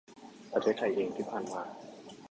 [0.53, 1.61] ประเทศไทยเองที่ผ่านมา